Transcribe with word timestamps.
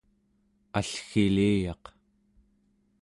allgiliyaq 0.77 1.83